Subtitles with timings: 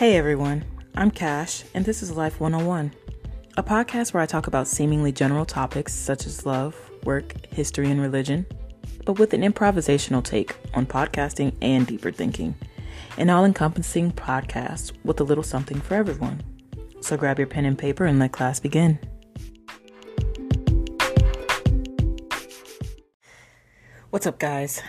[0.00, 2.90] Hey everyone, I'm Cash, and this is Life 101,
[3.58, 6.74] a podcast where I talk about seemingly general topics such as love,
[7.04, 8.46] work, history, and religion,
[9.04, 12.54] but with an improvisational take on podcasting and deeper thinking.
[13.18, 16.42] An all encompassing podcast with a little something for everyone.
[17.02, 18.98] So grab your pen and paper and let class begin.
[24.08, 24.80] What's up, guys?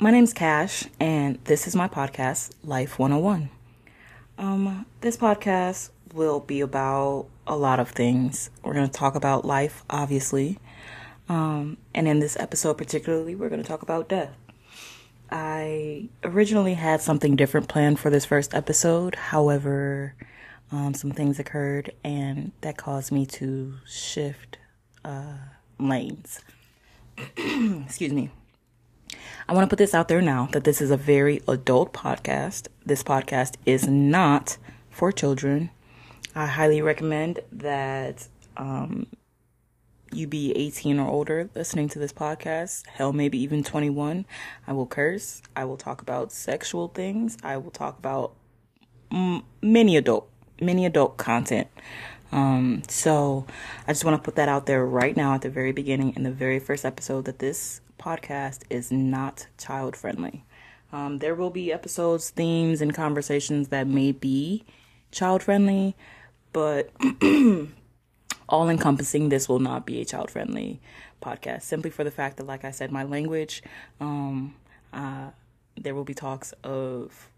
[0.00, 3.50] My name's Cash, and this is my podcast, Life 101.
[4.38, 8.50] Um, this podcast will be about a lot of things.
[8.62, 10.58] We're going to talk about life, obviously.
[11.28, 14.30] Um, and in this episode, particularly, we're going to talk about death.
[15.30, 19.16] I originally had something different planned for this first episode.
[19.16, 20.14] However,
[20.70, 24.58] um, some things occurred and that caused me to shift
[25.04, 25.36] uh,
[25.80, 26.40] lanes.
[27.36, 28.30] Excuse me.
[29.48, 32.68] I want to put this out there now that this is a very adult podcast.
[32.84, 34.58] This podcast is not
[34.90, 35.70] for children.
[36.34, 39.06] I highly recommend that um,
[40.12, 42.86] you be 18 or older listening to this podcast.
[42.86, 44.26] Hell, maybe even 21.
[44.66, 45.42] I will curse.
[45.56, 47.36] I will talk about sexual things.
[47.42, 48.34] I will talk about
[49.62, 50.28] many adult,
[50.60, 51.68] many adult content.
[52.30, 53.46] Um, so
[53.86, 56.22] I just want to put that out there right now at the very beginning in
[56.22, 60.44] the very first episode that this podcast is not child friendly.
[60.92, 64.64] Um, there will be episodes, themes, and conversations that may be
[65.10, 65.94] child friendly,
[66.52, 66.90] but
[68.48, 70.80] all encompassing, this will not be a child friendly
[71.22, 73.62] podcast simply for the fact that, like I said, my language,
[74.00, 74.54] um,
[74.92, 75.30] uh,
[75.76, 77.28] there will be talks of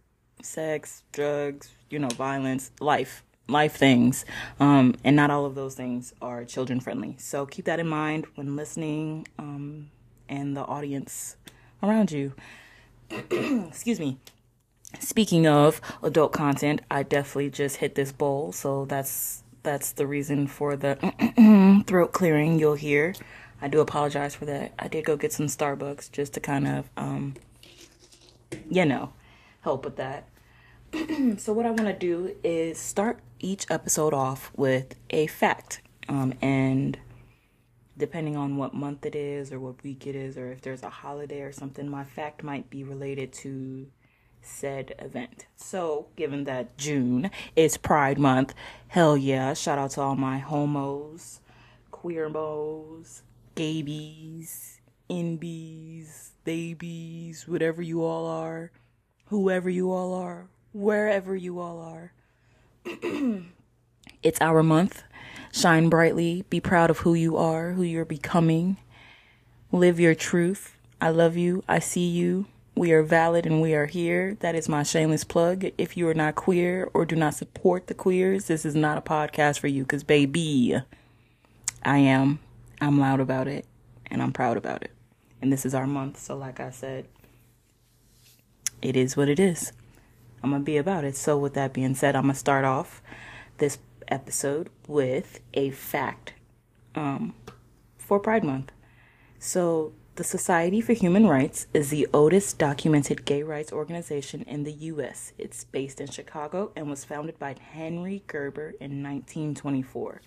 [0.43, 4.25] sex, drugs, you know, violence, life, life things,
[4.61, 7.17] um, and not all of those things are children friendly.
[7.19, 9.27] So keep that in mind when listening.
[9.39, 9.91] Um,
[10.31, 11.37] and the audience
[11.83, 12.33] around you.
[13.11, 14.19] Excuse me.
[14.99, 20.47] Speaking of adult content, I definitely just hit this bowl, so that's that's the reason
[20.47, 20.97] for the
[21.87, 23.15] throat clearing you'll hear.
[23.61, 24.73] I do apologize for that.
[24.79, 27.35] I did go get some Starbucks just to kind of um
[28.69, 29.13] you know,
[29.61, 30.25] help with that.
[31.39, 35.83] so what I want to do is start each episode off with a fact.
[36.09, 36.99] Um and
[38.01, 40.91] depending on what month it is or what week it is or if there's a
[40.91, 43.87] holiday or something, my fact might be related to
[44.43, 45.47] said event.
[45.57, 48.55] So, given that June is Pride Month,
[48.89, 51.41] hell yeah, shout out to all my homos,
[51.93, 53.23] queermos,
[53.55, 54.79] gaybies,
[55.09, 58.73] inbies, babies, whatever you all are,
[59.27, 62.13] whoever you all are, wherever you all are.
[64.23, 65.03] it's our month
[65.53, 66.45] Shine brightly.
[66.49, 68.77] Be proud of who you are, who you're becoming.
[69.73, 70.77] Live your truth.
[71.01, 71.65] I love you.
[71.69, 72.47] I see you.
[72.77, 74.37] We are valid and we are here.
[74.41, 75.67] That is my shameless plug.
[75.77, 79.03] If you are not queer or do not support the queers, this is not a
[79.03, 80.81] podcast for you because, baby,
[81.85, 82.39] I am.
[82.81, 83.67] I'm loud about it
[84.11, 84.93] and I'm proud about it.
[85.43, 86.19] And this is our month.
[86.19, 87.07] So, like I said,
[88.81, 89.73] it is what it is.
[90.43, 91.17] I'm going to be about it.
[91.17, 93.03] So, with that being said, I'm going to start off
[93.59, 93.79] this
[94.11, 96.35] episode with a fact
[96.95, 97.35] um,
[97.99, 98.73] for Pride Month.
[99.39, 104.73] So, the Society for Human Rights is the oldest documented gay rights organization in the
[104.73, 105.33] U.S.
[105.39, 110.21] It's based in Chicago and was founded by Henry Gerber in 1924.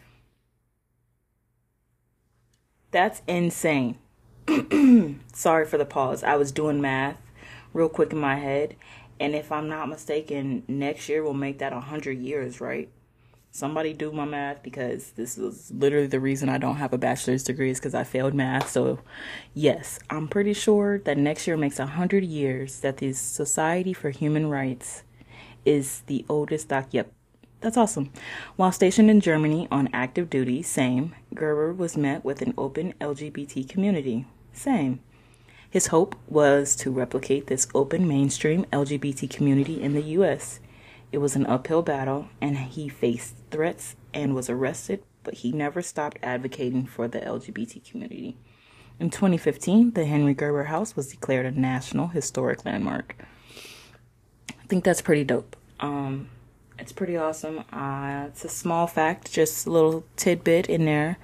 [2.89, 3.99] That's insane.
[5.33, 6.23] Sorry for the pause.
[6.23, 7.19] I was doing math
[7.73, 8.75] real quick in my head.
[9.19, 12.89] And if I'm not mistaken, next year will make that 100 years, right?
[13.53, 17.43] Somebody do my math because this was literally the reason I don't have a bachelor's
[17.43, 18.71] degree is because I failed math.
[18.71, 18.99] So,
[19.53, 24.09] yes, I'm pretty sure that next year makes a hundred years that the Society for
[24.09, 25.03] Human Rights
[25.65, 26.87] is the oldest doc.
[26.91, 27.13] Yep,
[27.61, 28.11] that's awesome.
[28.55, 33.69] While stationed in Germany on active duty, same, Gerber was met with an open LGBT
[33.69, 34.25] community.
[34.51, 34.99] Same.
[35.69, 40.59] His hope was to replicate this open mainstream LGBT community in the U.S.
[41.11, 45.81] It was an uphill battle, and he faced threats and was arrested, but he never
[45.81, 48.35] stopped advocating for the LGBT community.
[48.99, 53.15] In 2015, the Henry Gerber House was declared a National Historic Landmark.
[54.49, 55.55] I think that's pretty dope.
[55.79, 56.29] Um,
[56.79, 57.63] it's pretty awesome.
[57.71, 61.17] Uh, it's a small fact, just a little tidbit in there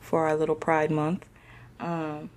[0.00, 1.26] for our little Pride Month.
[1.80, 2.30] Um,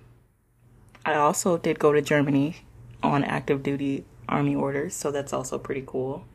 [1.06, 2.56] I also did go to Germany
[3.02, 6.26] on active duty army orders, so that's also pretty cool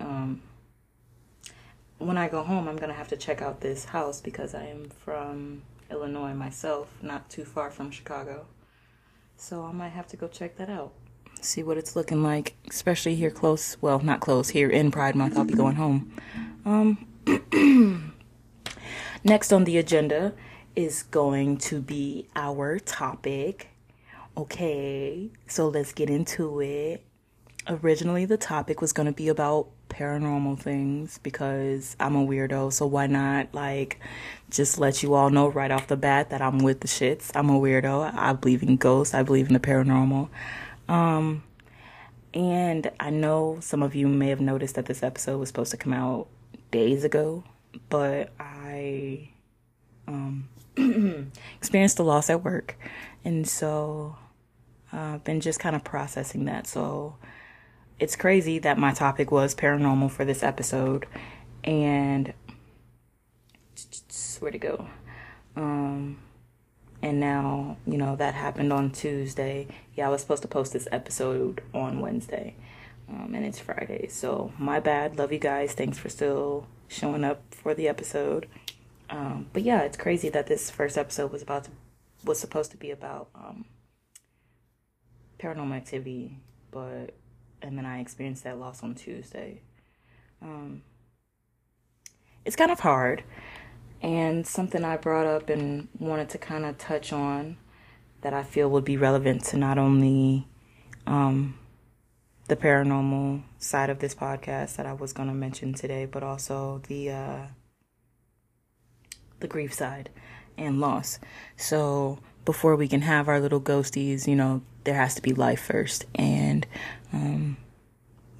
[0.00, 0.40] um,
[2.06, 4.90] when I go home, I'm gonna have to check out this house because I am
[4.90, 8.46] from Illinois myself, not too far from Chicago.
[9.36, 10.92] So I might have to go check that out.
[11.40, 13.76] see what it's looking like, especially here close.
[13.80, 15.36] Well, not close here in Pride Month.
[15.36, 16.12] I'll be going home.
[16.64, 17.06] Um,
[19.24, 20.32] next on the agenda
[20.74, 23.68] is going to be our topic.
[24.36, 27.04] Okay, so let's get into it.
[27.68, 32.72] Originally, the topic was going to be about paranormal things because I'm a weirdo.
[32.72, 34.00] So why not like
[34.50, 37.30] just let you all know right off the bat that I'm with the shits.
[37.34, 38.12] I'm a weirdo.
[38.14, 39.14] I believe in ghosts.
[39.14, 40.28] I believe in the paranormal.
[40.88, 41.42] Um,
[42.34, 45.76] and I know some of you may have noticed that this episode was supposed to
[45.76, 46.26] come out
[46.70, 47.44] days ago,
[47.88, 49.30] but I
[50.08, 50.48] um,
[51.56, 52.76] experienced a loss at work,
[53.24, 54.16] and so
[54.92, 56.66] I've uh, been just kind of processing that.
[56.66, 57.16] So
[57.98, 61.06] it's crazy that my topic was paranormal for this episode,
[61.62, 62.32] and
[64.44, 64.86] where to go.
[65.56, 66.18] Um,
[67.02, 69.66] and now you know that happened on Tuesday.
[69.94, 72.54] Yeah, I was supposed to post this episode on Wednesday,
[73.08, 74.08] um, and it's Friday.
[74.08, 75.18] So my bad.
[75.18, 75.72] Love you guys.
[75.72, 78.46] Thanks for still showing up for the episode.
[79.10, 81.70] Um, but yeah, it's crazy that this first episode was about to
[82.24, 83.64] was supposed to be about um,
[85.38, 86.38] paranormal activity,
[86.70, 87.14] but
[87.64, 89.62] and then I experienced that loss on Tuesday.
[90.42, 90.82] Um,
[92.44, 93.24] it's kind of hard
[94.02, 97.56] and something I brought up and wanted to kind of touch on
[98.20, 100.46] that I feel would be relevant to not only
[101.06, 101.58] um,
[102.48, 106.82] the paranormal side of this podcast that I was going to mention today, but also
[106.88, 107.46] the uh,
[109.40, 110.10] the grief side
[110.58, 111.18] and loss.
[111.56, 115.62] So before we can have our little ghosties, you know, there has to be life
[115.62, 116.66] first, and
[117.12, 117.56] um,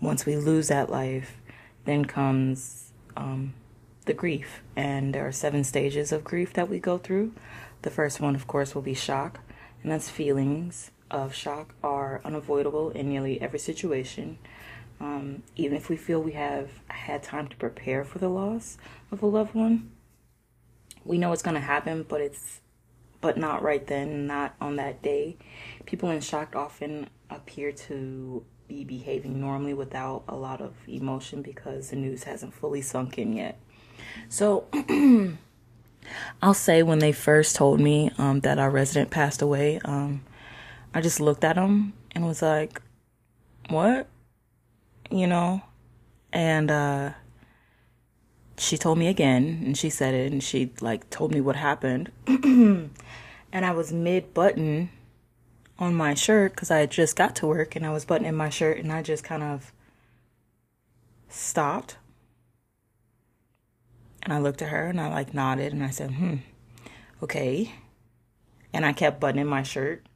[0.01, 1.41] once we lose that life,
[1.85, 3.55] then comes um,
[4.05, 4.63] the grief.
[4.77, 7.33] And there are seven stages of grief that we go through.
[7.83, 9.41] The first one, of course, will be shock,
[9.83, 14.39] and that's feelings of shock are unavoidable in nearly every situation.
[15.01, 18.79] Um, even if we feel we have had time to prepare for the loss
[19.11, 19.91] of a loved one,
[21.05, 22.61] we know it's going to happen, but it's
[23.25, 25.35] but not right then, not on that day.
[25.87, 31.89] People in shock often appear to be behaving normally without a lot of emotion because
[31.89, 33.59] the news hasn't fully sunk in yet.
[34.29, 34.67] So
[36.43, 40.23] I'll say when they first told me um, that our resident passed away, um,
[40.93, 42.83] I just looked at him and was like,
[43.71, 44.07] "What?"
[45.11, 45.63] You know,
[46.31, 47.13] and uh,
[48.59, 52.11] she told me again, and she said it, and she like told me what happened,
[52.27, 52.91] and
[53.53, 54.91] I was mid button
[55.79, 58.51] on my shirt because I had just got to work and I was buttoning my
[58.51, 59.73] shirt, and I just kind of
[61.29, 61.97] stopped
[64.25, 66.37] and I looked at her and I like nodded and I said, hmm,
[67.23, 67.73] okay.
[68.73, 70.07] And I kept buttoning my shirt.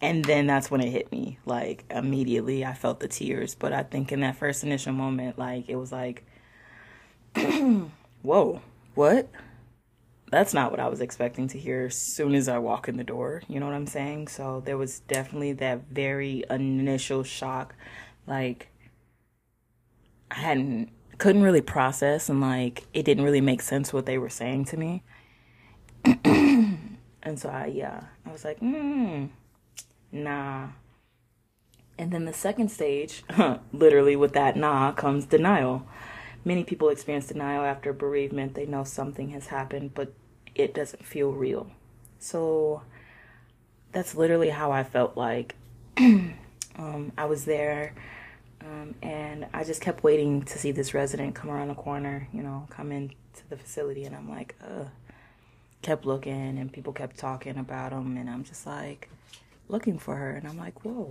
[0.00, 1.38] And then that's when it hit me.
[1.46, 3.54] Like immediately I felt the tears.
[3.54, 6.26] But I think in that first initial moment, like it was like,
[8.22, 8.62] whoa,
[8.94, 9.28] what?
[10.30, 13.04] That's not what I was expecting to hear as soon as I walk in the
[13.04, 13.42] door.
[13.48, 14.28] You know what I'm saying?
[14.28, 17.74] So there was definitely that very initial shock.
[18.26, 18.68] Like
[20.30, 24.28] I hadn't couldn't really process and like it didn't really make sense what they were
[24.28, 25.02] saying to me.
[26.24, 29.28] and so I yeah, I was like, mm,
[30.10, 30.68] nah.
[31.96, 33.22] And then the second stage,
[33.72, 35.86] literally with that nah comes denial.
[36.44, 38.54] Many people experience denial after bereavement.
[38.54, 40.12] They know something has happened, but
[40.54, 41.70] it doesn't feel real.
[42.18, 42.82] So
[43.92, 45.54] that's literally how I felt like
[45.98, 47.94] um, I was there
[48.64, 52.42] um, and I just kept waiting to see this resident come around the corner, you
[52.42, 53.14] know, come into
[53.48, 54.04] the facility.
[54.04, 54.84] And I'm like, uh,
[55.82, 58.16] kept looking and people kept talking about him.
[58.16, 59.10] And I'm just like
[59.68, 60.30] looking for her.
[60.30, 61.10] And I'm like, whoa,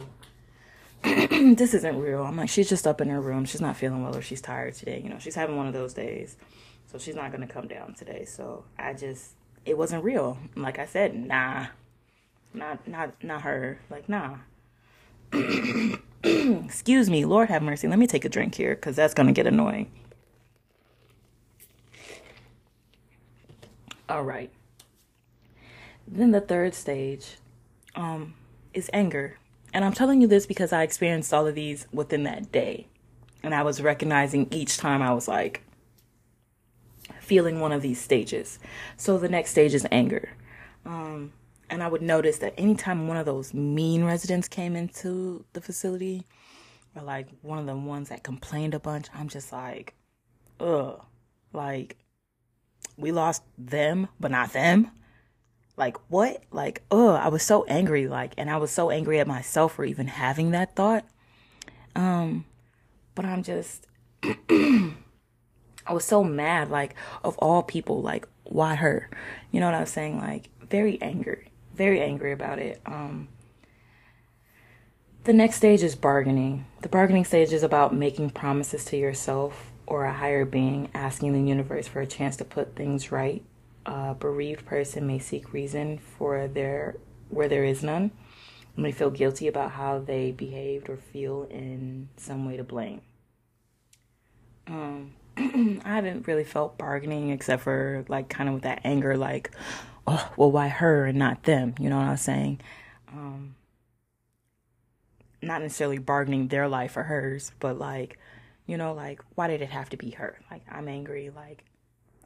[1.56, 2.24] this isn't real.
[2.24, 3.44] I'm like, she's just up in her room.
[3.44, 5.02] She's not feeling well or she's tired today.
[5.04, 6.38] You know, she's having one of those days.
[6.92, 8.24] So she's not going to come down today.
[8.26, 9.32] So I just,
[9.66, 10.38] it wasn't real.
[10.56, 11.68] Like I said, nah,
[12.54, 13.80] not, not, not her.
[13.90, 14.38] Like, nah.
[16.24, 17.88] Excuse me, Lord have mercy.
[17.88, 19.92] Let me take a drink here because that's going to get annoying.
[24.08, 24.52] All right.
[26.08, 27.38] Then the third stage
[27.96, 28.36] um,
[28.74, 29.38] is anger.
[29.74, 32.88] And I'm telling you this because I experienced all of these within that day.
[33.42, 35.64] And I was recognizing each time I was like
[37.20, 38.60] feeling one of these stages.
[38.98, 40.30] So the next stage is anger.
[40.86, 41.34] Um,
[41.70, 46.26] and I would notice that anytime one of those mean residents came into the facility,
[46.96, 49.96] or like one of the ones that complained a bunch, I'm just like,
[50.60, 51.02] ugh,
[51.52, 51.98] like
[52.98, 54.92] we lost them, but not them.
[55.76, 56.44] Like what?
[56.52, 59.86] Like, ugh, I was so angry, like, and I was so angry at myself for
[59.86, 61.06] even having that thought.
[61.96, 62.46] Um,
[63.16, 63.88] but I'm just
[65.86, 69.10] I was so mad, like, of all people, like, why her?
[69.52, 70.18] You know what I'm saying?
[70.18, 72.82] Like, very angry, very angry about it.
[72.86, 73.28] Um,
[75.26, 76.66] the next stage is bargaining.
[76.82, 81.50] The bargaining stage is about making promises to yourself or a higher being, asking the
[81.50, 83.44] universe for a chance to put things right.
[83.86, 86.98] A bereaved person may seek reason for their
[87.30, 88.12] where there is none.
[88.76, 93.02] and they feel guilty about how they behaved or feel in some way to blame.
[94.68, 99.52] Um, I haven't really felt bargaining except for like kind of with that anger, like,
[100.08, 101.76] oh, well, why her and not them?
[101.80, 102.62] You know what I'm saying?
[103.12, 103.56] Um,
[105.42, 108.18] not necessarily bargaining their life or hers, but like,
[108.66, 110.40] you know, like, why did it have to be her?
[110.50, 111.30] Like, I'm angry.
[111.36, 111.66] Like,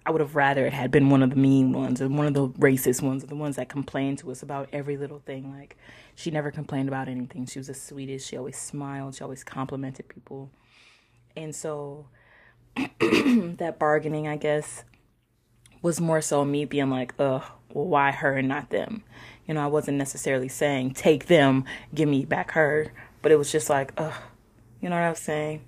[0.07, 2.33] I would have rather it had been one of the mean ones or one of
[2.33, 5.51] the racist ones the ones that complained to us about every little thing.
[5.51, 5.75] Like,
[6.15, 7.45] she never complained about anything.
[7.45, 8.25] She was the sweetest.
[8.25, 9.15] She always smiled.
[9.15, 10.49] She always complimented people.
[11.35, 12.07] And so,
[12.77, 14.85] that bargaining, I guess,
[15.81, 19.03] was more so me being like, ugh, well, why her and not them?
[19.45, 23.51] You know, I wasn't necessarily saying take them, give me back her, but it was
[23.51, 24.13] just like, ugh,
[24.79, 25.65] you know what I was saying?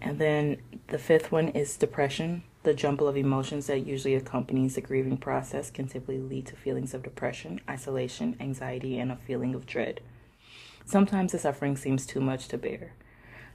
[0.00, 2.44] And then the fifth one is depression.
[2.64, 6.94] The jumble of emotions that usually accompanies the grieving process can typically lead to feelings
[6.94, 10.00] of depression, isolation, anxiety, and a feeling of dread.
[10.86, 12.92] Sometimes the suffering seems too much to bear.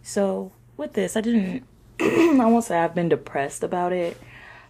[0.03, 1.65] So, with this, I didn't
[1.99, 4.15] I won't say I've been depressed about it,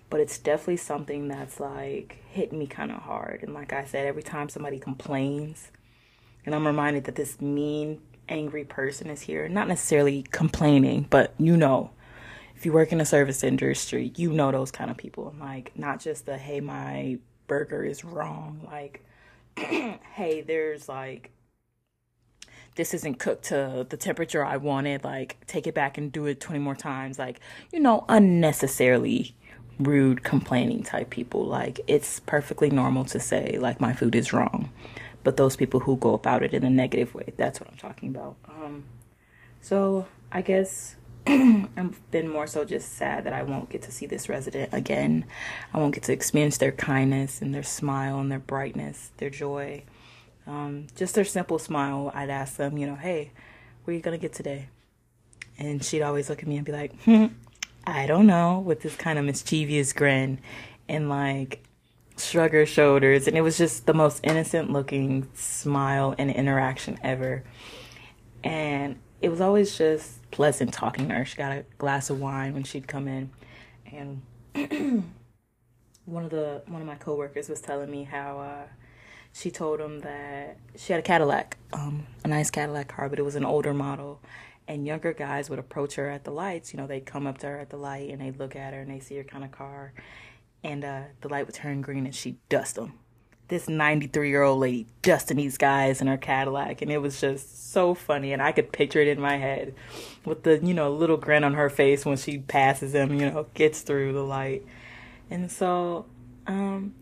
[0.10, 3.44] but it's definitely something that's like hit me kind of hard.
[3.44, 5.70] And like I said, every time somebody complains,
[6.46, 11.56] and I'm reminded that this mean, angry person is here, not necessarily complaining, but you
[11.56, 11.92] know,
[12.60, 15.34] if you work in a service industry, you know those kind of people.
[15.40, 18.68] Like, not just the hey, my burger is wrong.
[18.70, 19.06] Like,
[19.56, 21.32] hey, there's like
[22.76, 26.42] this isn't cooked to the temperature I wanted, like take it back and do it
[26.42, 27.18] 20 more times.
[27.18, 27.40] Like,
[27.72, 29.34] you know, unnecessarily
[29.80, 31.46] rude, complaining type people.
[31.46, 34.70] Like, it's perfectly normal to say, like, my food is wrong.
[35.24, 38.10] But those people who go about it in a negative way, that's what I'm talking
[38.10, 38.36] about.
[38.50, 38.84] Um,
[39.62, 40.98] so I guess
[41.78, 45.26] I've been more so just sad that I won't get to see this resident again.
[45.72, 49.84] I won't get to experience their kindness and their smile and their brightness, their joy.
[50.48, 53.30] Um, just their simple smile, I'd ask them, you know, hey,
[53.84, 54.70] where are you to get today?
[55.60, 57.28] And she'd always look at me and be like, hmm,
[57.86, 60.40] I don't know, with this kind of mischievous grin
[60.88, 61.64] and like
[62.18, 63.28] shrug her shoulders.
[63.28, 67.44] And it was just the most innocent looking smile and interaction ever.
[68.44, 71.26] And it was always just pleasant talking to her.
[71.26, 73.30] She got a glass of wine when she'd come in.
[73.92, 74.22] And
[76.06, 78.68] one of the one of my coworkers was telling me how uh,
[79.34, 83.24] she told him that she had a Cadillac, um, a nice Cadillac car, but it
[83.24, 84.22] was an older model.
[84.68, 86.74] And younger guys would approach her at the lights.
[86.74, 88.82] You know, they'd come up to her at the light and they'd look at her
[88.82, 89.94] and they see her kind of car.
[90.64, 92.94] And uh, the light would turn green and she'd dust them.
[93.50, 96.82] This 93 year old lady dusting these guys in her Cadillac.
[96.82, 98.32] And it was just so funny.
[98.32, 99.74] And I could picture it in my head
[100.26, 103.48] with the, you know, little grin on her face when she passes them, you know,
[103.54, 104.66] gets through the light.
[105.30, 106.06] And so,
[106.48, 106.96] um,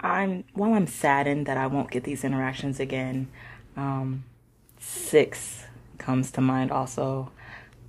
[0.00, 3.28] I'm while I'm saddened that I won't get these interactions again.
[3.76, 4.24] Um,
[4.78, 5.64] six
[5.98, 7.32] comes to mind also.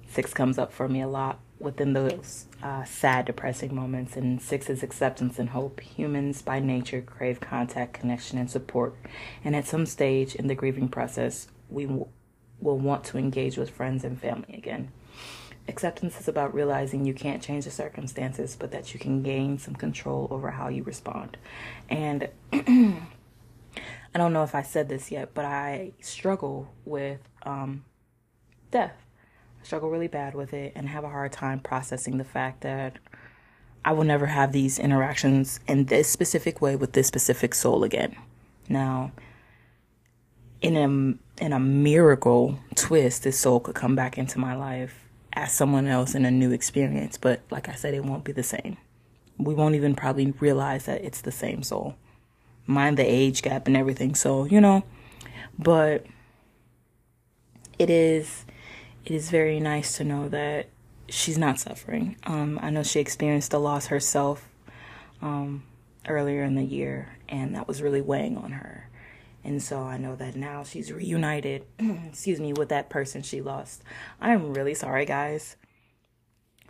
[0.10, 4.16] Six comes up for me a lot within those uh, sad, depressing moments.
[4.16, 5.80] And six is acceptance and hope.
[5.82, 8.96] Humans by nature crave contact, connection, and support.
[9.44, 12.08] And at some stage in the grieving process, we w-
[12.60, 14.92] will want to engage with friends and family again.
[15.68, 19.76] Acceptance is about realizing you can't change the circumstances, but that you can gain some
[19.76, 21.38] control over how you respond.
[21.90, 27.86] And I don't know if I said this yet, but I struggle with um,
[28.72, 28.96] death.
[29.64, 32.98] Struggle really bad with it and have a hard time processing the fact that
[33.86, 38.16] I will never have these interactions in this specific way with this specific soul again.
[38.68, 39.12] Now,
[40.62, 45.52] in a in a miracle twist, this soul could come back into my life as
[45.54, 47.18] someone else in a new experience.
[47.18, 48.78] But like I said, it won't be the same.
[49.38, 51.96] We won't even probably realize that it's the same soul.
[52.68, 54.16] Mind the age gap and everything.
[54.16, 54.84] So, you know,
[55.58, 56.06] but
[57.78, 58.46] it is
[59.06, 60.68] it is very nice to know that
[61.08, 62.16] she's not suffering.
[62.26, 64.48] Um, I know she experienced a loss herself
[65.22, 65.64] um,
[66.08, 68.90] earlier in the year, and that was really weighing on her.
[69.44, 73.84] And so I know that now she's reunited, excuse me, with that person she lost.
[74.20, 75.56] I'm really sorry, guys,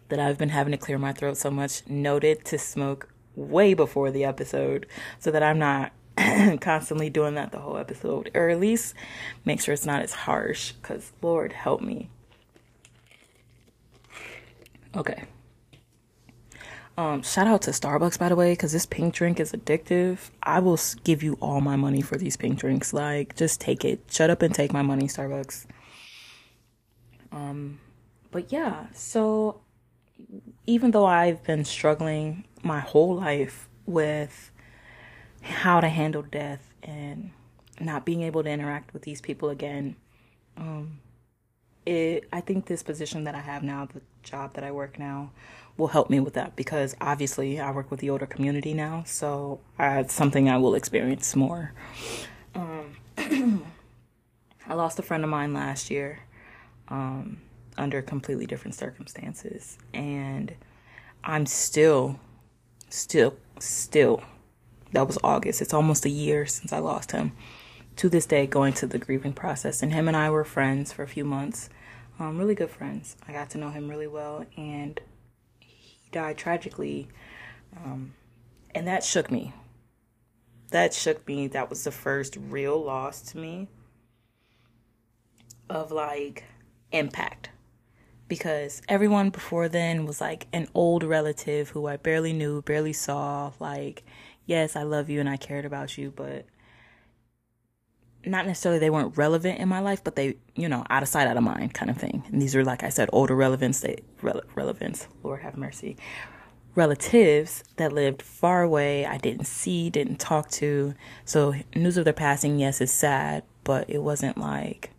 [0.10, 1.88] that I've been having to clear my throat so much.
[1.88, 4.86] Noted to smoke way before the episode
[5.20, 5.94] so that I'm not
[6.62, 8.94] constantly doing that the whole episode, or at least
[9.46, 12.10] make sure it's not as harsh, because Lord help me.
[14.96, 15.24] Okay.
[16.98, 20.32] Um, shout out to Starbucks, by the way, because this pink drink is addictive.
[20.44, 22.92] I will give you all my money for these pink drinks.
[22.92, 24.02] Like, just take it.
[24.10, 25.66] Shut up and take my money, Starbucks.
[27.32, 27.80] Um,
[28.32, 29.62] but yeah, so
[30.68, 34.52] even though I've been struggling my whole life with
[35.42, 37.32] how to handle death and
[37.80, 39.96] not being able to interact with these people again,
[40.58, 41.00] um,
[41.86, 45.32] it I think this position that I have now, the job that I work now,
[45.78, 49.60] will help me with that because obviously I work with the older community now, so
[49.80, 51.74] it's something I will experience more.
[52.54, 52.96] Um,
[54.68, 56.20] I lost a friend of mine last year
[56.90, 57.42] um,
[57.78, 60.54] under completely different circumstances, and
[61.24, 62.20] I'm still,
[62.90, 64.22] still, still.
[64.92, 65.62] That was August.
[65.62, 67.32] It's almost a year since I lost him.
[67.98, 71.04] To this day, going to the grieving process, and him and I were friends for
[71.04, 71.70] a few months,
[72.20, 73.16] um, really good friends.
[73.28, 75.00] I got to know him really well, and
[75.60, 77.08] he died tragically.
[77.78, 78.14] Um,
[78.76, 79.54] and that shook me.
[80.72, 81.48] That shook me.
[81.48, 83.68] That was the first real loss to me
[85.70, 86.44] of like
[86.92, 87.50] impact.
[88.28, 93.54] Because everyone before then was like an old relative who I barely knew, barely saw.
[93.60, 94.04] Like,
[94.46, 96.46] yes, I love you and I cared about you, but
[98.26, 101.28] not necessarily they weren't relevant in my life, but they, you know, out of sight,
[101.28, 102.24] out of mind kind of thing.
[102.32, 105.98] And these are, like I said, older relevance, they, rele- relevance, Lord have mercy,
[106.76, 109.06] relatives that lived far away.
[109.06, 110.94] I didn't see, didn't talk to.
[111.26, 114.92] So news of their passing, yes, is sad, but it wasn't like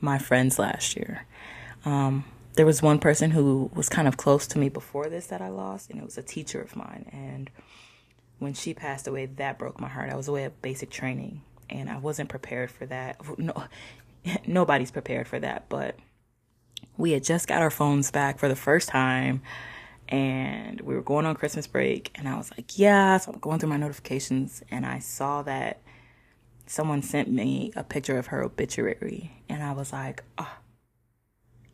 [0.00, 1.26] my friends last year.
[1.84, 2.24] Um,
[2.54, 5.48] there was one person who was kind of close to me before this that I
[5.48, 7.06] lost, and it was a teacher of mine.
[7.12, 7.50] And
[8.38, 10.10] when she passed away, that broke my heart.
[10.10, 13.20] I was away at basic training and I wasn't prepared for that.
[13.38, 13.64] No,
[14.46, 15.96] nobody's prepared for that, but
[16.96, 19.42] we had just got our phones back for the first time
[20.08, 23.58] and we were going on Christmas break and I was like, yeah, so I'm going
[23.58, 25.80] through my notifications and I saw that
[26.66, 30.56] someone sent me a picture of her obituary and I was like, oh,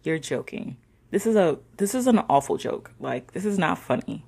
[0.02, 0.76] you're joking.
[1.11, 2.90] This is a this is an awful joke.
[2.98, 4.24] Like this is not funny.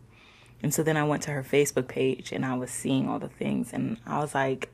[0.62, 3.28] And so then I went to her Facebook page and I was seeing all the
[3.28, 4.72] things and I was like,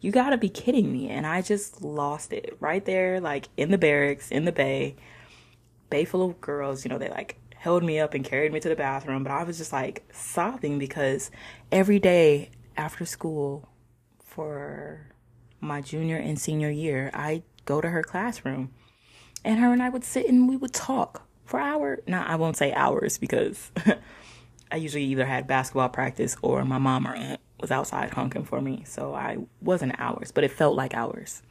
[0.00, 1.08] you gotta be kidding me.
[1.08, 4.96] And I just lost it right there, like in the barracks, in the bay,
[5.90, 8.68] bay full of girls, you know, they like held me up and carried me to
[8.68, 9.22] the bathroom.
[9.22, 11.30] But I was just like sobbing because
[11.70, 13.68] every day after school
[14.18, 15.12] for
[15.60, 18.70] my junior and senior year, I go to her classroom
[19.44, 22.00] and her and I would sit and we would talk for hours.
[22.06, 23.70] Now, I won't say hours because
[24.72, 28.60] I usually either had basketball practice or my mom or aunt was outside honking for
[28.60, 28.84] me.
[28.86, 31.42] So I wasn't hours, but it felt like hours.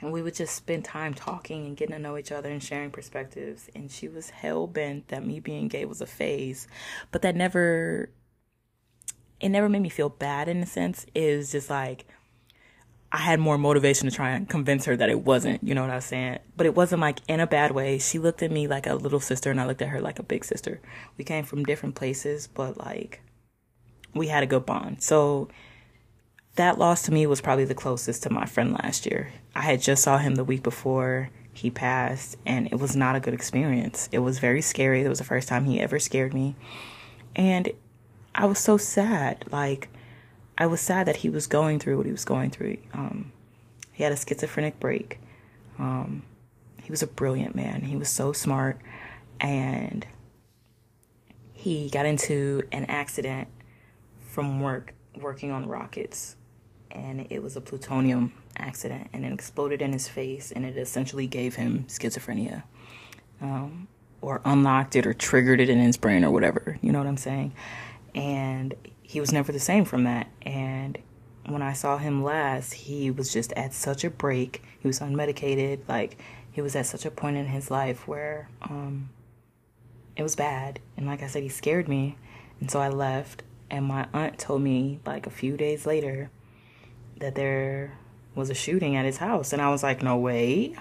[0.00, 2.90] And we would just spend time talking and getting to know each other and sharing
[2.90, 3.70] perspectives.
[3.74, 6.66] And she was hell bent that me being gay was a phase.
[7.10, 8.10] But that never,
[9.40, 11.06] it never made me feel bad in a sense.
[11.14, 12.06] It was just like,
[13.12, 15.90] I had more motivation to try and convince her that it wasn't, you know what
[15.90, 16.40] I'm saying?
[16.56, 17.98] But it wasn't like in a bad way.
[17.98, 20.24] She looked at me like a little sister and I looked at her like a
[20.24, 20.80] big sister.
[21.16, 23.22] We came from different places, but like
[24.14, 25.02] we had a good bond.
[25.02, 25.48] So
[26.56, 29.32] that loss to me was probably the closest to my friend last year.
[29.54, 33.20] I had just saw him the week before he passed and it was not a
[33.20, 34.08] good experience.
[34.12, 35.02] It was very scary.
[35.02, 36.56] It was the first time he ever scared me.
[37.34, 37.70] And
[38.34, 39.44] I was so sad.
[39.50, 39.88] Like
[40.56, 42.78] I was sad that he was going through what he was going through.
[42.92, 43.32] Um,
[43.92, 45.20] he had a schizophrenic break.
[45.78, 46.22] Um,
[46.82, 47.82] he was a brilliant man.
[47.82, 48.78] He was so smart
[49.40, 50.06] and
[51.52, 53.48] he got into an accident
[54.34, 56.34] from work working on rockets
[56.90, 61.28] and it was a plutonium accident and it exploded in his face and it essentially
[61.28, 62.64] gave him schizophrenia
[63.40, 63.86] um,
[64.20, 67.16] or unlocked it or triggered it in his brain or whatever you know what i'm
[67.16, 67.52] saying?
[68.12, 70.98] And he was never the same from that and
[71.46, 74.64] when i saw him last he was just at such a break.
[74.80, 76.18] He was unmedicated like
[76.50, 79.10] he was at such a point in his life where um,
[80.16, 82.16] it was bad and like i said he scared me
[82.60, 86.30] and so i left and my aunt told me like a few days later
[87.18, 87.98] that there
[88.34, 89.52] was a shooting at his house.
[89.52, 90.74] And I was like, no way.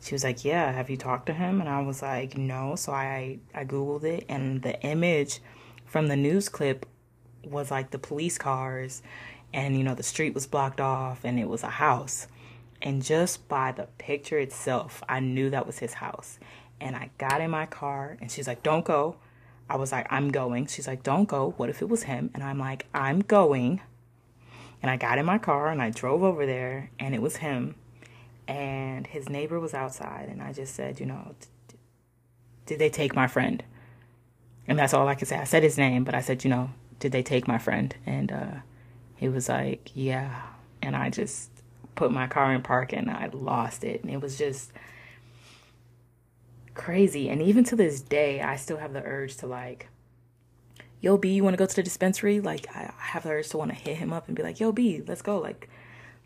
[0.00, 1.60] She was like, yeah, have you talked to him?
[1.60, 2.74] And I was like, no.
[2.76, 5.40] So I, I Googled it, and the image
[5.84, 6.86] from the news clip
[7.44, 9.02] was like the police cars,
[9.52, 12.28] and you know, the street was blocked off, and it was a house.
[12.80, 16.38] And just by the picture itself, I knew that was his house.
[16.80, 19.16] And I got in my car, and she's like, don't go.
[19.70, 20.66] I was like, I'm going.
[20.66, 21.54] She's like, don't go.
[21.56, 22.30] What if it was him?
[22.34, 23.80] And I'm like, I'm going.
[24.82, 27.76] And I got in my car and I drove over there, and it was him.
[28.48, 31.34] And his neighbor was outside, and I just said, you know,
[32.66, 33.62] did they take my friend?
[34.66, 35.36] And that's all I could say.
[35.38, 37.94] I said his name, but I said, you know, did they take my friend?
[38.06, 38.54] And uh,
[39.16, 40.42] he was like, yeah.
[40.82, 41.50] And I just
[41.94, 44.02] put my car in park and I lost it.
[44.02, 44.72] And it was just
[46.74, 47.28] crazy.
[47.28, 49.88] And even to this day, I still have the urge to like,
[51.00, 52.40] yo, B, you want to go to the dispensary?
[52.40, 54.72] Like, I have the urge to want to hit him up and be like, yo,
[54.72, 55.38] B, let's go.
[55.38, 55.68] Like,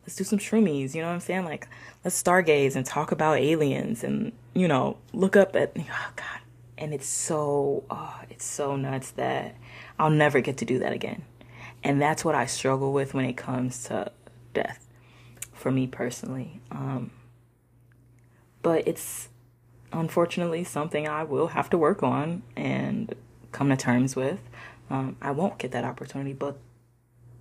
[0.03, 0.95] let's do some shroomies.
[0.95, 1.45] You know what I'm saying?
[1.45, 1.69] Like,
[2.05, 6.41] let's stargaze and talk about aliens and, you know, look up at, oh, God.
[6.77, 9.55] And it's so, oh, it's so nuts that
[9.99, 11.23] I'll never get to do that again.
[11.85, 14.11] And that's what I struggle with when it comes to
[14.55, 14.89] death
[15.53, 16.61] for me personally.
[16.71, 17.11] Um,
[18.63, 19.29] but it's
[20.01, 23.15] unfortunately something I will have to work on and
[23.53, 24.41] come to terms with.
[24.91, 26.59] Um, I won't get that opportunity, but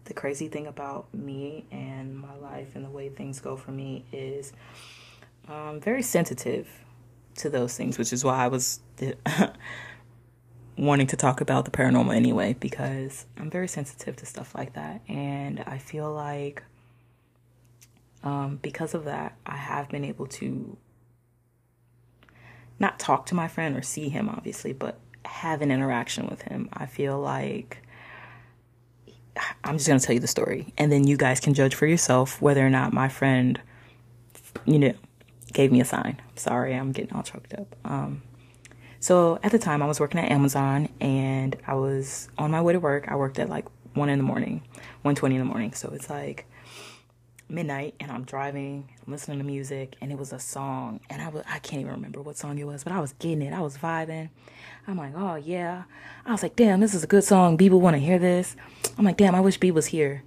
[0.06, 4.06] the crazy thing about me and my life and the way things go for me
[4.12, 4.54] is
[5.48, 6.70] I'm very sensitive
[7.36, 8.80] to those things, which is why I was
[10.78, 15.02] wanting to talk about the paranormal anyway, because I'm very sensitive to stuff like that.
[15.08, 16.63] And I feel like
[18.24, 20.78] um, because of that, I have been able to
[22.80, 26.70] not talk to my friend or see him, obviously, but have an interaction with him.
[26.74, 27.80] I feel like
[29.64, 31.88] I'm just going to tell you the story, and then you guys can judge for
[31.88, 33.60] yourself whether or not my friend,
[34.66, 34.94] you know,
[35.54, 36.22] gave me a sign.
[36.36, 37.76] Sorry, I'm getting all choked up.
[37.86, 38.22] Um,
[39.00, 42.74] so at the time, I was working at Amazon, and I was on my way
[42.74, 43.08] to work.
[43.08, 44.62] I worked at like one in the morning,
[45.02, 45.74] one twenty in the morning.
[45.74, 46.46] So it's like
[47.54, 51.44] midnight and I'm driving, listening to music, and it was a song, and I was
[51.48, 53.54] I can't even remember what song it was, but I was getting it.
[53.54, 54.30] I was vibing.
[54.88, 55.84] I'm like, oh yeah.
[56.26, 57.58] I was like, damn, this is a good song.
[57.58, 58.56] People want to hear this.
[58.98, 60.24] I'm like, damn, I wish B was here.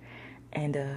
[0.52, 0.96] And uh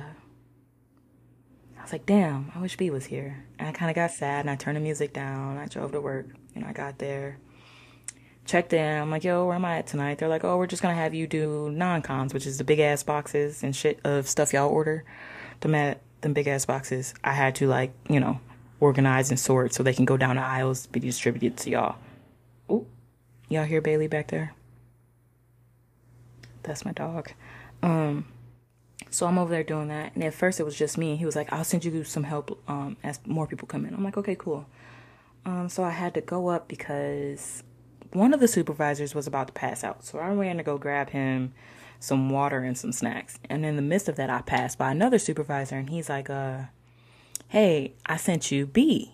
[1.77, 3.45] I was like, damn, I wish B was here.
[3.57, 5.57] And I kind of got sad and I turned the music down.
[5.57, 7.39] I drove to work and I got there.
[8.45, 9.01] Checked in.
[9.01, 10.17] I'm like, yo, where am I at tonight?
[10.17, 13.03] They're like, oh, we're just gonna have you do non-cons, which is the big ass
[13.03, 15.03] boxes and shit of stuff y'all order.
[15.61, 18.39] The mat them big ass boxes, I had to like, you know,
[18.79, 21.95] organize and sort so they can go down the aisles, be distributed to y'all.
[22.71, 22.87] Ooh,
[23.49, 24.53] y'all hear Bailey back there?
[26.63, 27.31] That's my dog.
[27.81, 28.25] Um,
[29.09, 31.15] so I'm over there doing that, and at first it was just me.
[31.15, 34.03] He was like, "I'll send you some help um, as more people come in." I'm
[34.03, 34.67] like, "Okay, cool."
[35.45, 37.63] Um, so I had to go up because
[38.11, 41.09] one of the supervisors was about to pass out, so I ran to go grab
[41.09, 41.53] him
[41.99, 43.39] some water and some snacks.
[43.49, 46.63] And in the midst of that, I passed by another supervisor and he's like, uh,
[47.49, 49.13] hey, I sent you B.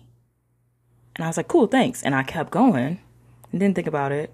[1.16, 2.02] And I was like, cool, thanks.
[2.02, 3.00] And I kept going
[3.50, 4.32] and didn't think about it.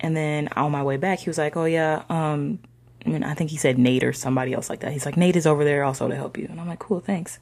[0.00, 2.58] And then on my way back, he was like, oh, yeah, um,
[3.04, 4.92] I mean, I think he said Nate or somebody else like that.
[4.92, 6.46] He's like, Nate is over there also to help you.
[6.50, 7.38] And I'm like, cool, thanks.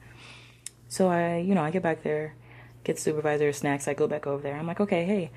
[0.88, 2.34] So I, you know, I get back there,
[2.84, 3.88] get supervisor snacks.
[3.88, 4.56] I go back over there.
[4.56, 5.30] I'm like, okay, hey,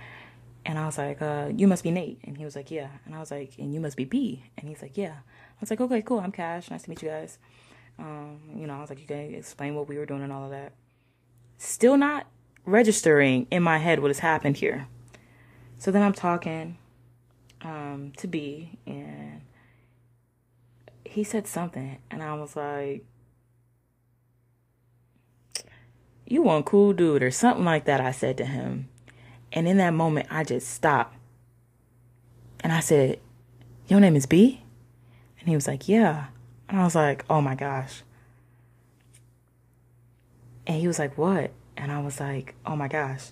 [0.65, 2.19] and I was like, uh, you must be Nate.
[2.23, 2.89] And he was like, yeah.
[3.05, 4.43] And I was like, and you must be B.
[4.57, 5.15] And he's like, yeah.
[5.15, 6.19] I was like, okay, cool.
[6.19, 6.69] I'm Cash.
[6.69, 7.39] Nice to meet you guys.
[7.99, 10.45] Um, you know, I was like, you can explain what we were doing and all
[10.45, 10.73] of that.
[11.57, 12.27] Still not
[12.65, 14.87] registering in my head what has happened here.
[15.77, 16.77] So then I'm talking
[17.63, 19.41] um, to B, and
[21.03, 23.03] he said something, and I was like,
[26.25, 28.89] you one cool dude, or something like that, I said to him.
[29.53, 31.15] And in that moment, I just stopped.
[32.61, 33.19] And I said,
[33.87, 34.61] Your name is B?
[35.39, 36.27] And he was like, Yeah.
[36.69, 38.03] And I was like, Oh my gosh.
[40.67, 41.51] And he was like, What?
[41.75, 43.31] And I was like, Oh my gosh.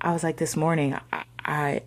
[0.00, 1.82] I was like, This morning, I, I,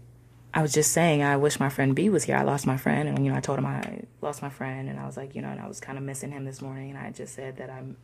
[0.54, 2.36] I was just saying, I wish my friend B was here.
[2.36, 5.00] I lost my friend, and you know, I told him I lost my friend, and
[5.00, 6.98] I was like, you know, and I was kind of missing him this morning, and
[6.98, 7.98] I just said that I'm,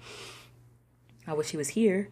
[1.26, 2.10] I wish he was here,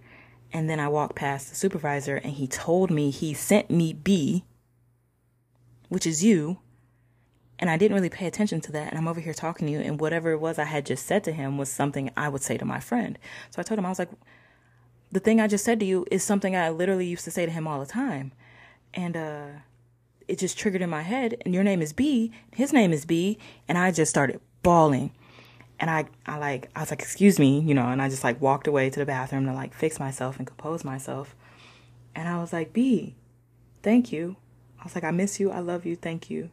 [0.54, 4.46] and then I walked past the supervisor and he told me he sent me B,
[5.89, 6.60] which is you.
[7.58, 8.89] And I didn't really pay attention to that.
[8.89, 9.80] And I'm over here talking to you.
[9.80, 12.58] And whatever it was I had just said to him was something I would say
[12.58, 13.18] to my friend.
[13.50, 14.12] So I told him, I was like,
[15.12, 17.52] the thing I just said to you is something I literally used to say to
[17.52, 18.32] him all the time.
[18.94, 19.46] And, uh,
[20.28, 21.38] it just triggered in my head.
[21.46, 22.32] And your name is B.
[22.52, 23.38] His name is B.
[23.68, 25.12] And I just started bawling
[25.84, 28.39] and I, I like, I was like, excuse me, you know, and I just like
[28.39, 31.36] walked away to the bathroom to like fix myself and compose myself.
[32.15, 33.15] And I was like, B,
[33.82, 34.38] thank you.
[34.80, 35.52] I was like, I miss you.
[35.52, 35.98] I love you.
[35.98, 36.52] Thank you.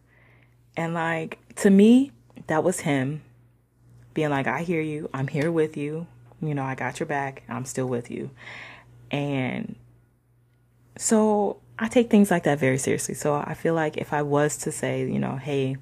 [0.77, 2.11] And like, to me,
[2.49, 3.23] that was him
[4.15, 5.09] being like, I hear you.
[5.15, 6.09] I'm here with you.
[6.43, 7.45] You know, I got your back.
[7.49, 8.31] I'm still with you.
[9.13, 9.77] And
[10.99, 13.15] so I take things like that very seriously.
[13.15, 15.77] So I feel like if I was to say, you know, hey,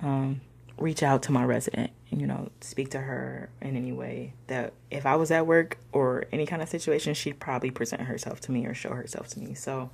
[0.00, 0.40] um,
[0.78, 4.72] reach out to my resident and, you know, speak to her in any way that
[4.90, 8.52] if I was at work or any kind of situation, she'd probably present herself to
[8.52, 9.54] me or show herself to me.
[9.54, 9.90] So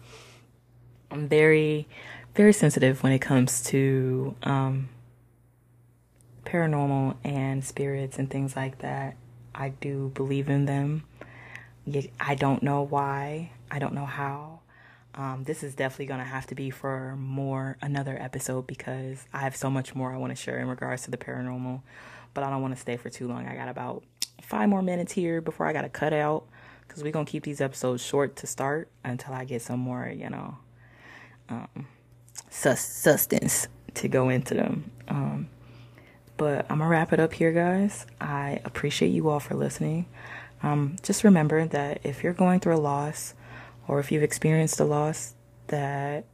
[1.10, 1.88] I'm very,
[2.34, 4.88] very sensitive when it comes to um,
[6.44, 9.16] paranormal and spirits and things like that.
[9.54, 11.04] I do believe in them.
[12.20, 13.50] I don't know why.
[13.70, 14.57] I don't know how.
[15.18, 19.38] Um, this is definitely going to have to be for more another episode because I
[19.38, 21.82] have so much more I want to share in regards to the paranormal.
[22.34, 23.48] But I don't want to stay for too long.
[23.48, 24.04] I got about
[24.40, 26.44] five more minutes here before I got to cut out
[26.86, 30.08] because we're going to keep these episodes short to start until I get some more,
[30.08, 30.56] you know,
[31.48, 31.88] um,
[32.48, 34.92] sus- substance to go into them.
[35.08, 35.48] Um,
[36.36, 38.06] but I'm going to wrap it up here, guys.
[38.20, 40.06] I appreciate you all for listening.
[40.62, 43.34] Um, just remember that if you're going through a loss
[43.88, 45.34] or if you've experienced a loss,
[45.68, 46.26] that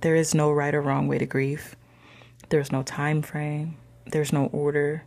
[0.00, 1.76] there is no right or wrong way to grieve.
[2.48, 3.76] There's no time frame.
[4.06, 5.04] There's no order.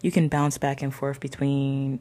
[0.00, 2.00] You can bounce back and forth between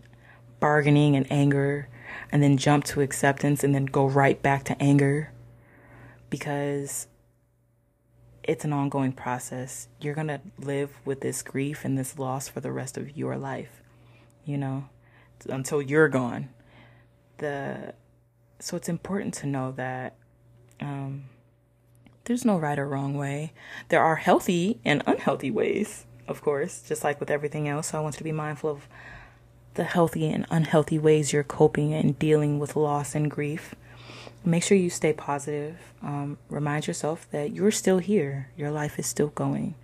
[0.59, 1.89] bargaining and anger
[2.31, 5.31] and then jump to acceptance and then go right back to anger
[6.29, 7.07] because
[8.43, 9.87] it's an ongoing process.
[9.99, 13.37] You're going to live with this grief and this loss for the rest of your
[13.37, 13.81] life,
[14.45, 14.89] you know,
[15.49, 16.49] until you're gone.
[17.37, 17.93] The
[18.63, 20.15] so it's important to know that
[20.79, 21.25] um,
[22.25, 23.53] there's no right or wrong way.
[23.89, 27.87] There are healthy and unhealthy ways, of course, just like with everything else.
[27.89, 28.87] So I want you to be mindful of
[29.73, 33.75] the healthy and unhealthy ways you're coping and dealing with loss and grief
[34.45, 35.77] make sure you stay positive.
[36.01, 38.49] Um, remind yourself that you're still here.
[38.57, 39.75] Your life is still going.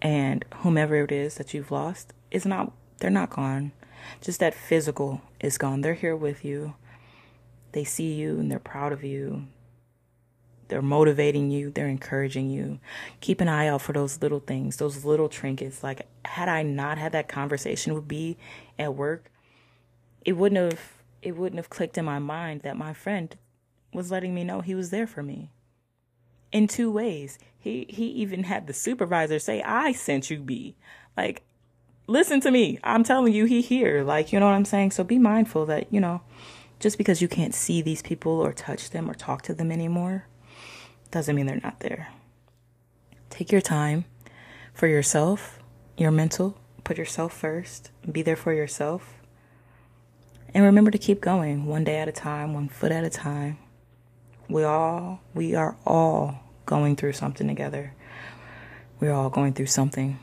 [0.00, 3.72] And whomever it is that you've lost is not, they're not gone.
[4.20, 5.80] Just that physical is gone.
[5.80, 6.74] They're here with you.
[7.72, 9.46] They see you and they're proud of you.
[10.68, 11.70] They're motivating you.
[11.70, 12.78] They're encouraging you.
[13.20, 15.82] Keep an eye out for those little things, those little trinkets.
[15.82, 18.38] Like, had I not had that conversation with B
[18.78, 19.30] at work,
[20.24, 20.80] it wouldn't have
[21.20, 23.36] it wouldn't have clicked in my mind that my friend
[23.92, 25.50] was letting me know he was there for me
[26.52, 27.38] in two ways.
[27.58, 30.76] He he even had the supervisor say, "I sent you B."
[31.16, 31.42] Like,
[32.06, 32.78] listen to me.
[32.84, 34.02] I'm telling you, he here.
[34.02, 34.92] Like, you know what I'm saying?
[34.92, 36.22] So be mindful that you know,
[36.82, 40.26] just because you can't see these people or touch them or talk to them anymore,
[41.12, 42.08] doesn't mean they're not there.
[43.30, 44.04] Take your time
[44.74, 45.60] for yourself,
[45.96, 46.58] your mental.
[46.82, 47.92] Put yourself first.
[48.10, 49.14] Be there for yourself.
[50.52, 53.58] And remember to keep going one day at a time, one foot at a time.
[54.48, 57.94] We all, we are all going through something together.
[58.98, 60.18] We're all going through something.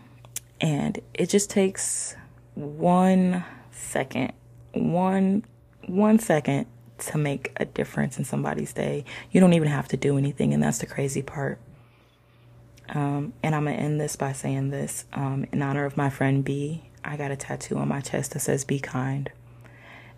[0.59, 2.17] And it just takes
[2.53, 4.33] one second,
[4.73, 5.45] one,
[5.89, 6.67] one second
[6.99, 9.05] to make a difference in somebody's day.
[9.31, 10.53] You don't even have to do anything.
[10.53, 11.59] And that's the crazy part.
[12.89, 15.05] Um, and I'm to end this by saying this.
[15.13, 18.39] Um, in honor of my friend B, I got a tattoo on my chest that
[18.39, 19.31] says be kind.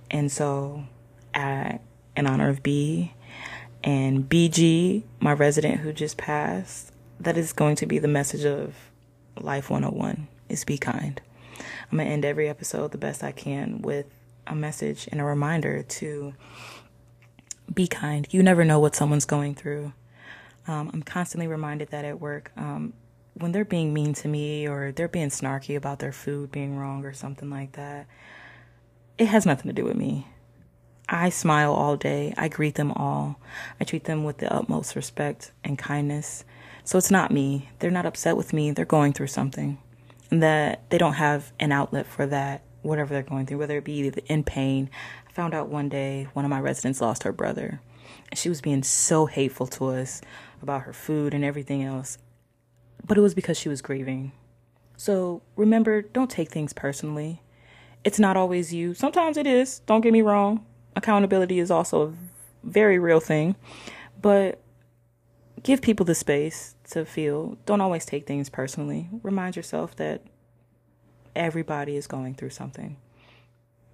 [0.10, 0.86] And so,
[1.34, 1.80] I,
[2.16, 3.14] in honor of B,
[3.84, 8.76] and BG, my resident who just passed, that is going to be the message of
[9.40, 11.22] Life 101 is be kind.
[11.92, 14.06] I'm to end every episode the best I can with
[14.48, 16.34] a message and a reminder to
[17.74, 18.28] be kind.
[18.32, 19.94] You never know what someone's going through.
[20.68, 22.94] Um, I'm constantly reminded that at work, um,
[23.34, 27.06] when they're being mean to me or they're being snarky about their food being wrong
[27.06, 28.08] or something like that,
[29.18, 30.28] it has nothing to do with me.
[31.08, 32.34] I smile all day.
[32.38, 33.40] I greet them all.
[33.80, 36.46] I treat them with the utmost respect and kindness.
[36.84, 37.70] So it's not me.
[37.80, 38.72] They're not upset with me.
[38.72, 39.78] They're going through something.
[40.30, 43.84] And that they don't have an outlet for that, whatever they're going through, whether it
[43.84, 44.90] be in pain.
[45.28, 47.82] I found out one day one of my residents lost her brother.
[48.30, 50.22] And she was being so hateful to us
[50.62, 52.18] about her food and everything else.
[53.06, 54.32] But it was because she was grieving.
[54.98, 57.42] So remember, don't take things personally.
[58.04, 58.94] It's not always you.
[58.94, 59.80] Sometimes it is.
[59.80, 60.66] Don't get me wrong
[60.96, 62.14] accountability is also a
[62.64, 63.56] very real thing,
[64.22, 64.62] but
[65.64, 67.58] give people the space to feel.
[67.66, 69.10] Don't always take things personally.
[69.24, 70.22] Remind yourself that
[71.36, 72.98] everybody is going through something.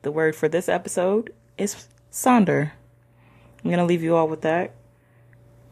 [0.01, 2.71] The word for this episode is sonder.
[3.63, 4.71] I'm going to leave you all with that.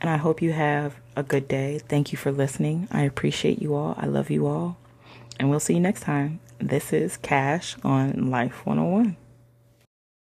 [0.01, 1.79] And I hope you have a good day.
[1.79, 2.87] Thank you for listening.
[2.91, 3.95] I appreciate you all.
[3.97, 4.77] I love you all.
[5.39, 6.39] And we'll see you next time.
[6.59, 9.17] This is Cash on Life 101.